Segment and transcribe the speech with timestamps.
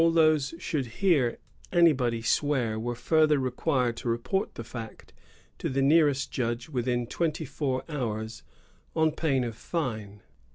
[0.01, 1.37] ^ All those who should hear
[1.71, 5.13] anybody swear were further required to report the fact
[5.59, 8.41] to the nearest judge within twenty four hours,
[8.95, 10.23] on pain of fine.